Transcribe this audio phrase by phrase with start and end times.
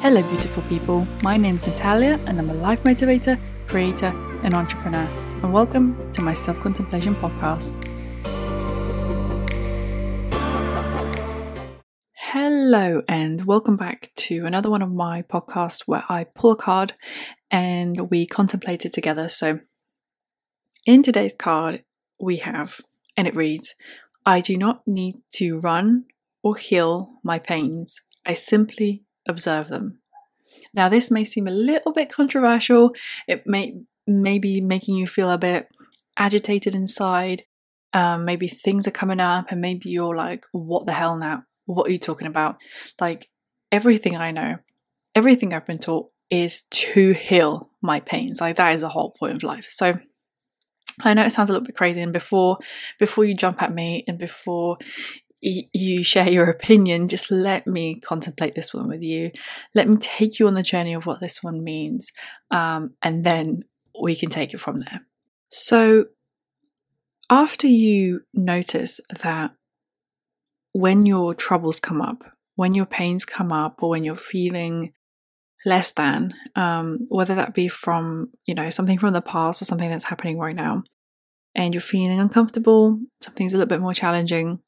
[0.00, 1.04] Hello, beautiful people.
[1.24, 4.06] My name is Natalia, and I'm a life motivator, creator,
[4.44, 5.08] and entrepreneur.
[5.42, 7.84] And welcome to my self contemplation podcast.
[12.12, 16.94] Hello, and welcome back to another one of my podcasts where I pull a card
[17.50, 19.28] and we contemplate it together.
[19.28, 19.58] So,
[20.86, 21.82] in today's card,
[22.20, 22.80] we have,
[23.16, 23.74] and it reads
[24.24, 26.04] I do not need to run
[26.40, 30.00] or heal my pains, I simply observe them.
[30.74, 32.92] Now, this may seem a little bit controversial.
[33.26, 35.68] It may, may be making you feel a bit
[36.16, 37.44] agitated inside.
[37.92, 41.44] Um, maybe things are coming up, and maybe you're like, What the hell now?
[41.66, 42.56] What are you talking about?
[43.00, 43.28] Like,
[43.72, 44.56] everything I know,
[45.14, 48.40] everything I've been taught is to heal my pains.
[48.40, 49.66] Like, that is the whole point of life.
[49.70, 49.98] So,
[51.00, 52.58] I know it sounds a little bit crazy, and before
[52.98, 54.78] before you jump at me and before
[55.40, 59.30] you share your opinion, just let me contemplate this one with you.
[59.74, 62.12] Let me take you on the journey of what this one means,
[62.50, 63.62] um, and then
[64.00, 65.06] we can take it from there.
[65.48, 66.06] So,
[67.30, 69.52] after you notice that
[70.72, 72.24] when your troubles come up,
[72.56, 74.92] when your pains come up, or when you're feeling
[75.64, 79.88] less than, um, whether that be from you know something from the past or something
[79.88, 80.82] that's happening right now,
[81.54, 84.60] and you're feeling uncomfortable, something's a little bit more challenging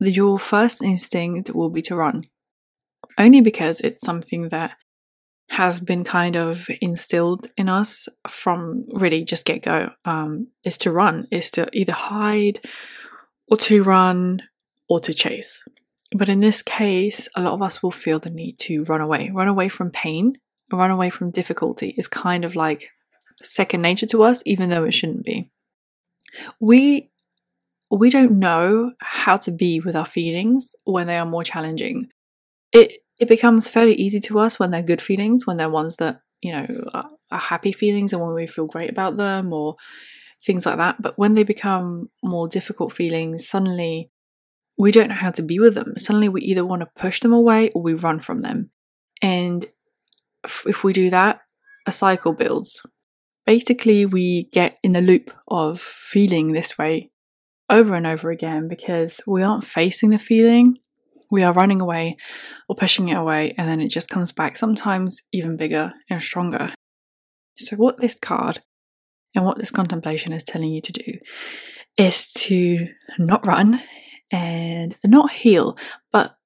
[0.00, 2.24] your first instinct will be to run.
[3.18, 4.76] Only because it's something that
[5.48, 10.90] has been kind of instilled in us from really just get go um, is to
[10.90, 12.60] run, is to either hide
[13.48, 14.42] or to run
[14.88, 15.62] or to chase.
[16.16, 19.30] But in this case, a lot of us will feel the need to run away,
[19.32, 20.34] run away from pain,
[20.72, 22.90] run away from difficulty is kind of like
[23.42, 25.50] second nature to us, even though it shouldn't be.
[26.60, 27.10] We
[27.90, 32.08] we don't know how to be with our feelings when they are more challenging.
[32.72, 36.20] It it becomes fairly easy to us when they're good feelings, when they're ones that
[36.42, 39.76] you know are, are happy feelings, and when we feel great about them, or
[40.44, 41.00] things like that.
[41.00, 44.10] But when they become more difficult feelings, suddenly
[44.78, 45.94] we don't know how to be with them.
[45.98, 48.70] Suddenly we either want to push them away or we run from them.
[49.22, 49.64] And
[50.44, 51.40] if we do that,
[51.86, 52.82] a cycle builds.
[53.46, 57.10] Basically, we get in a loop of feeling this way
[57.68, 60.78] over and over again because we aren't facing the feeling.
[61.30, 62.16] We are running away
[62.68, 66.72] or pushing it away, and then it just comes back, sometimes even bigger and stronger.
[67.58, 68.62] So, what this card
[69.34, 71.12] and what this contemplation is telling you to do
[71.96, 72.86] is to
[73.18, 73.80] not run
[74.30, 75.76] and not heal,
[76.12, 76.36] but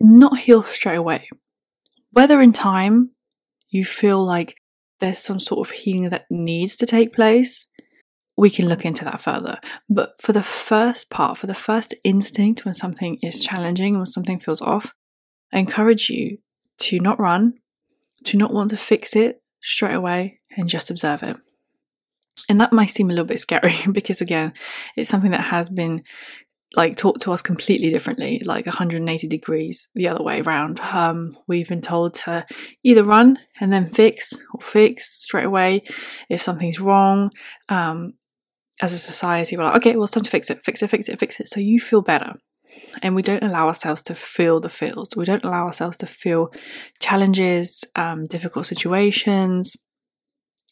[0.00, 1.28] not heal straight away.
[2.10, 3.10] Whether in time
[3.68, 4.56] you feel like
[5.00, 7.66] there's some sort of healing that needs to take place,
[8.36, 9.58] we can look into that further.
[9.88, 14.40] But for the first part, for the first instinct when something is challenging, when something
[14.40, 14.92] feels off,
[15.52, 16.38] I encourage you
[16.80, 17.54] to not run,
[18.24, 21.36] to not want to fix it straight away, and just observe it.
[22.48, 24.52] And that might seem a little bit scary because, again,
[24.96, 26.02] it's something that has been
[26.76, 30.80] like taught to us completely differently, like 180 degrees the other way around.
[30.80, 32.44] Um, we've been told to
[32.82, 35.84] either run and then fix, or fix straight away
[36.28, 37.30] if something's wrong.
[37.68, 38.14] Um,
[38.80, 41.08] as a society, we're like, okay, well, it's time to fix it, fix it, fix
[41.08, 41.48] it, fix it.
[41.48, 42.34] So you feel better.
[43.02, 45.10] And we don't allow ourselves to feel the feels.
[45.16, 46.52] We don't allow ourselves to feel
[46.98, 49.76] challenges, um, difficult situations.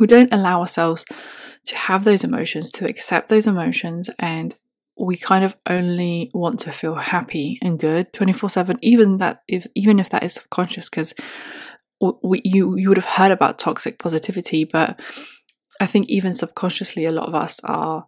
[0.00, 1.04] We don't allow ourselves
[1.66, 4.56] to have those emotions, to accept those emotions, and
[4.98, 9.98] we kind of only want to feel happy and good 24/7 even that if even
[9.98, 11.14] if that is subconscious because
[12.00, 15.00] you you would have heard about toxic positivity but
[15.80, 18.06] I think even subconsciously, a lot of us are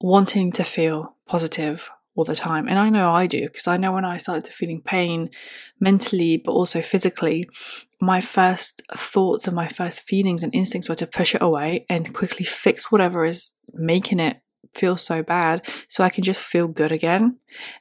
[0.00, 2.68] wanting to feel positive all the time.
[2.68, 5.30] And I know I do because I know when I started feeling pain
[5.80, 7.48] mentally, but also physically,
[8.00, 12.14] my first thoughts and my first feelings and instincts were to push it away and
[12.14, 14.40] quickly fix whatever is making it
[14.74, 17.38] feel so bad so I can just feel good again.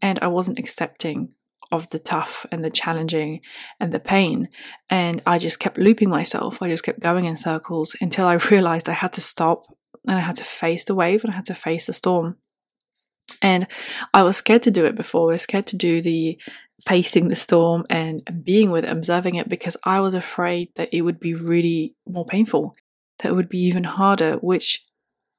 [0.00, 1.30] And I wasn't accepting
[1.72, 3.40] of the tough and the challenging
[3.80, 4.48] and the pain.
[4.90, 6.60] And I just kept looping myself.
[6.62, 9.64] I just kept going in circles until I realized I had to stop
[10.06, 12.36] and I had to face the wave and I had to face the storm.
[13.40, 13.66] And
[14.12, 15.30] I was scared to do it before.
[15.30, 16.38] I was scared to do the
[16.86, 21.02] facing the storm and being with it, observing it, because I was afraid that it
[21.02, 22.74] would be really more painful,
[23.20, 24.84] that it would be even harder, which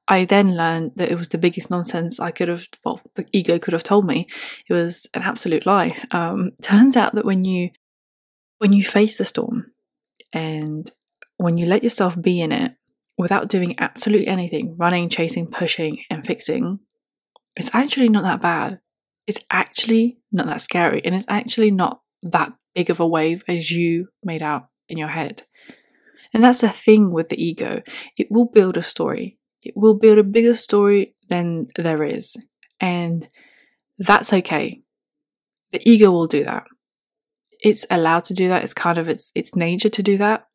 [0.06, 3.58] I then learned that it was the biggest nonsense I could have, well, the ego
[3.58, 4.26] could have told me.
[4.68, 5.96] It was an absolute lie.
[6.10, 7.70] Um, turns out that when you,
[8.58, 9.72] when you face the storm
[10.32, 10.90] and
[11.36, 12.76] when you let yourself be in it
[13.16, 16.80] without doing absolutely anything, running, chasing, pushing, and fixing,
[17.56, 18.80] it's actually not that bad.
[19.26, 21.02] It's actually not that scary.
[21.04, 25.08] And it's actually not that big of a wave as you made out in your
[25.08, 25.44] head.
[26.34, 27.80] And that's the thing with the ego.
[28.18, 29.38] It will build a story.
[29.64, 32.36] It will build a bigger story than there is.
[32.80, 33.26] And
[33.98, 34.82] that's okay.
[35.72, 36.64] The ego will do that.
[37.60, 38.62] It's allowed to do that.
[38.62, 40.46] It's kind of its its nature to do that.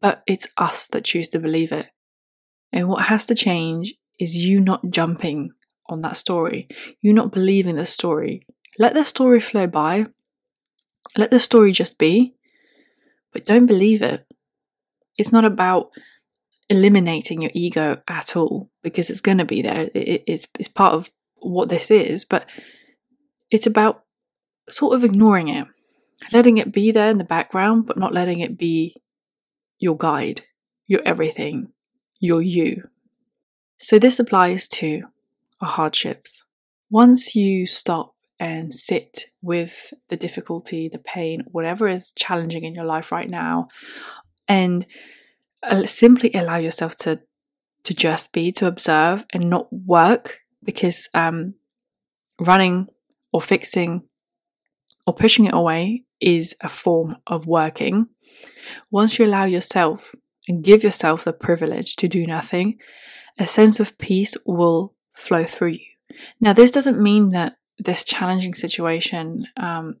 [0.00, 1.86] But it's us that choose to believe it.
[2.72, 5.52] And what has to change is you not jumping
[5.86, 6.68] on that story.
[7.00, 8.46] You not believing the story.
[8.78, 10.06] Let the story flow by.
[11.16, 12.34] Let the story just be.
[13.32, 14.26] But don't believe it.
[15.16, 15.90] It's not about
[16.68, 19.88] eliminating your ego at all because it's going to be there.
[19.94, 22.46] It, it's, it's part of what this is, but
[23.50, 24.04] it's about
[24.68, 25.66] sort of ignoring it,
[26.32, 28.96] letting it be there in the background, but not letting it be
[29.78, 30.42] your guide,
[30.86, 31.72] your everything,
[32.20, 32.88] your you.
[33.78, 35.04] So this applies to
[35.60, 36.44] our hardships.
[36.90, 42.84] Once you stop and sit with the difficulty, the pain, whatever is challenging in your
[42.84, 43.68] life right now,
[44.46, 44.86] and
[45.84, 47.20] simply allow yourself to
[47.84, 51.54] to just be, to observe, and not work because um,
[52.40, 52.88] running
[53.32, 54.02] or fixing
[55.06, 58.08] or pushing it away is a form of working.
[58.90, 60.14] Once you allow yourself
[60.46, 62.78] and give yourself the privilege to do nothing,
[63.38, 65.86] a sense of peace will flow through you.
[66.40, 69.96] Now, this doesn't mean that this challenging situation um,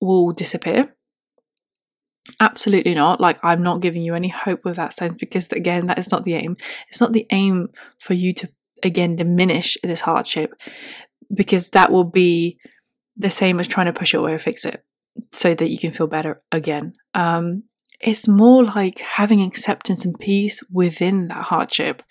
[0.00, 0.94] will disappear.
[2.40, 3.20] Absolutely not.
[3.20, 6.24] Like, I'm not giving you any hope with that sense because, again, that is not
[6.24, 6.56] the aim.
[6.88, 7.68] It's not the aim
[7.98, 8.48] for you to,
[8.82, 10.54] again, diminish this hardship
[11.32, 12.58] because that will be
[13.16, 14.84] the same as trying to push it away or fix it
[15.32, 16.94] so that you can feel better again.
[17.12, 17.64] Um,
[18.00, 22.02] it's more like having acceptance and peace within that hardship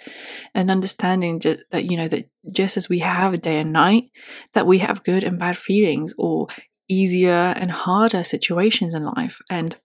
[0.55, 1.39] and understanding
[1.71, 4.05] that you know that just as we have a day and night
[4.53, 6.47] that we have good and bad feelings or
[6.89, 9.77] easier and harder situations in life and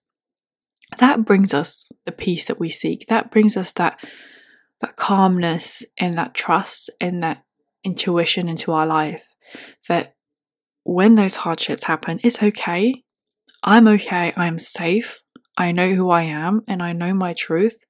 [0.97, 3.99] that brings us the peace that we seek that brings us that
[4.81, 7.43] that calmness and that trust and that
[7.83, 9.25] intuition into our life
[9.87, 10.15] that
[10.83, 13.03] when those hardships happen it's okay
[13.63, 15.21] i'm okay i'm safe
[15.59, 17.83] I know who I am and I know my truth.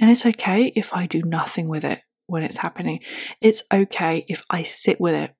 [0.00, 3.00] And it's okay if I do nothing with it when it's happening.
[3.42, 5.34] It's okay if I sit with it.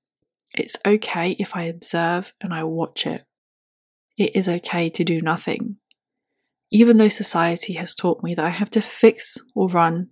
[0.54, 3.22] It's okay if I observe and I watch it.
[4.18, 5.76] It is okay to do nothing.
[6.70, 10.10] Even though society has taught me that I have to fix or run,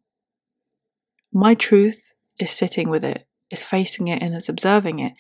[1.33, 5.13] my truth is sitting with it, is facing it, and is observing it.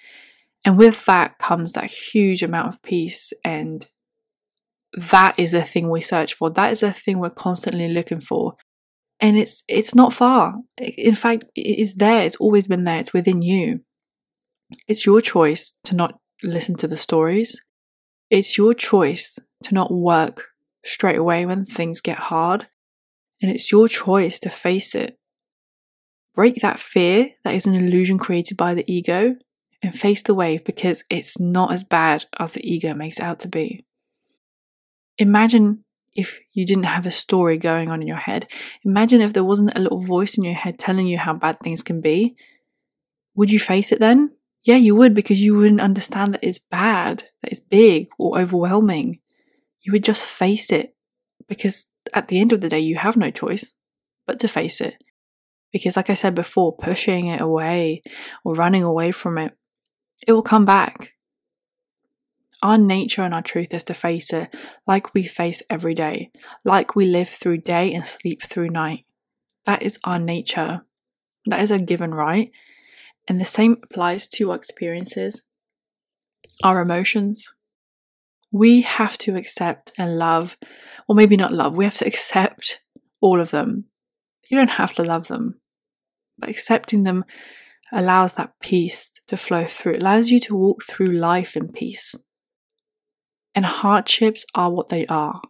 [0.64, 3.86] And with that comes that huge amount of peace and
[4.96, 6.50] that is a thing we search for.
[6.50, 8.54] That is a thing we're constantly looking for.
[9.20, 10.54] And it's it's not far.
[10.78, 12.22] In fact, it is there.
[12.22, 12.98] It's always been there.
[12.98, 13.80] It's within you.
[14.86, 17.60] It's your choice to not listen to the stories.
[18.30, 20.46] It's your choice to not work
[20.88, 22.66] straight away when things get hard.
[23.40, 25.18] And it's your choice to face it.
[26.34, 29.36] Break that fear that is an illusion created by the ego
[29.82, 33.48] and face the wave because it's not as bad as the ego makes out to
[33.48, 33.84] be.
[35.18, 38.50] Imagine if you didn't have a story going on in your head.
[38.84, 41.82] Imagine if there wasn't a little voice in your head telling you how bad things
[41.82, 42.36] can be.
[43.36, 44.32] Would you face it then?
[44.64, 49.20] Yeah, you would because you wouldn't understand that it's bad, that it's big or overwhelming.
[49.88, 50.94] You would just face it
[51.48, 53.72] because at the end of the day, you have no choice
[54.26, 55.02] but to face it.
[55.72, 58.02] Because, like I said before, pushing it away
[58.44, 59.56] or running away from it,
[60.26, 61.14] it will come back.
[62.62, 64.54] Our nature and our truth is to face it
[64.86, 66.32] like we face every day,
[66.66, 69.06] like we live through day and sleep through night.
[69.64, 70.82] That is our nature.
[71.46, 72.50] That is a given right.
[73.26, 75.46] And the same applies to our experiences,
[76.62, 77.54] our emotions.
[78.50, 80.56] We have to accept and love,
[81.08, 82.82] or maybe not love, we have to accept
[83.20, 83.84] all of them.
[84.48, 85.60] You don't have to love them,
[86.38, 87.24] but accepting them
[87.92, 89.94] allows that peace to flow through.
[89.94, 92.14] It allows you to walk through life in peace.
[93.54, 95.40] And hardships are what they are.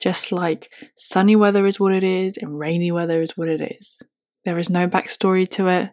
[0.00, 4.02] Just like sunny weather is what it is and rainy weather is what it is.
[4.44, 5.90] There is no backstory to it,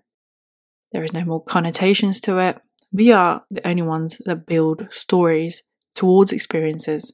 [0.91, 2.59] there is no more connotations to it.
[2.91, 5.63] We are the only ones that build stories
[5.95, 7.13] towards experiences,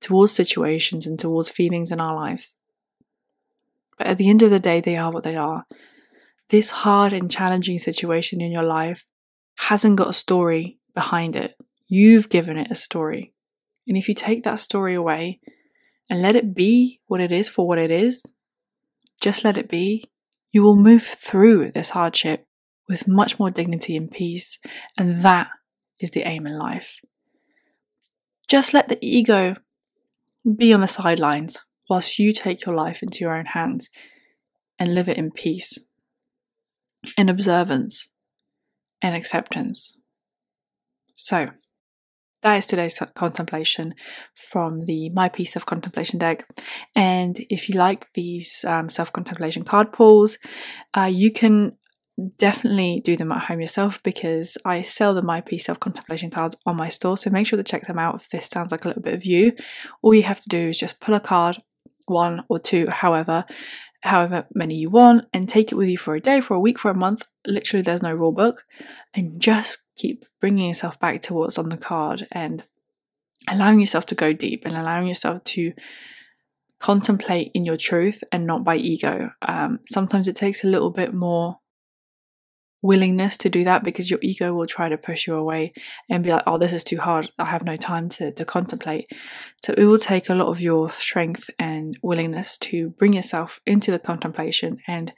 [0.00, 2.58] towards situations, and towards feelings in our lives.
[3.98, 5.66] But at the end of the day, they are what they are.
[6.48, 9.06] This hard and challenging situation in your life
[9.56, 11.54] hasn't got a story behind it.
[11.86, 13.32] You've given it a story.
[13.86, 15.40] And if you take that story away
[16.08, 18.24] and let it be what it is for what it is,
[19.20, 20.10] just let it be,
[20.50, 22.46] you will move through this hardship
[22.88, 24.58] with much more dignity and peace.
[24.98, 25.48] And that
[25.98, 27.00] is the aim in life.
[28.52, 29.56] Just let the ego
[30.44, 33.88] be on the sidelines whilst you take your life into your own hands
[34.78, 35.78] and live it in peace,
[37.16, 38.10] in observance,
[39.00, 39.98] and acceptance.
[41.14, 41.48] So,
[42.42, 43.94] that is today's contemplation
[44.34, 46.46] from the My Peace of Contemplation deck.
[46.94, 50.36] And if you like these um, self contemplation card pulls,
[50.94, 51.78] uh, you can
[52.36, 56.56] definitely do them at home yourself because I sell the My Peace Self Contemplation cards
[56.66, 57.16] on my store.
[57.16, 59.24] So make sure to check them out if this sounds like a little bit of
[59.24, 59.52] you.
[60.02, 61.62] All you have to do is just pull a card,
[62.06, 63.44] one or two, however,
[64.02, 66.78] however many you want, and take it with you for a day, for a week,
[66.78, 67.26] for a month.
[67.46, 68.64] Literally, there's no rule book.
[69.14, 72.64] And just keep bringing yourself back to what's on the card and
[73.48, 75.72] allowing yourself to go deep and allowing yourself to
[76.78, 79.30] contemplate in your truth and not by ego.
[79.40, 81.58] Um, sometimes it takes a little bit more
[82.82, 85.72] willingness to do that because your ego will try to push you away
[86.10, 87.30] and be like, oh, this is too hard.
[87.38, 89.06] I have no time to, to contemplate.
[89.62, 93.92] So it will take a lot of your strength and willingness to bring yourself into
[93.92, 95.12] the contemplation and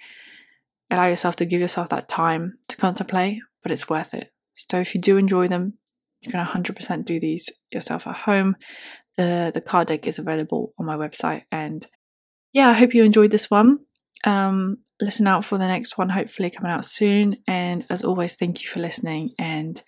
[0.91, 4.31] allow yourself to give yourself that time to contemplate, but it's worth it.
[4.55, 5.79] So if you do enjoy them,
[6.21, 8.57] you can 100% do these yourself at home.
[9.17, 11.45] The, the card deck is available on my website.
[11.51, 11.87] And
[12.53, 13.79] yeah, I hope you enjoyed this one.
[14.25, 17.37] Um, listen out for the next one, hopefully coming out soon.
[17.47, 19.83] And as always, thank you for listening and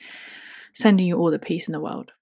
[0.74, 2.12] sending you all the peace in the world.